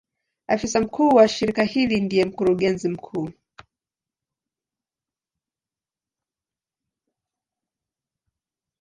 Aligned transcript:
Afisa 0.47 0.81
mkuu 0.81 1.09
wa 1.09 1.27
shirika 1.27 1.63
hili 1.63 2.01
ndiye 2.01 2.25
Mkurugenzi 2.25 2.89
mkuu. 2.89 3.29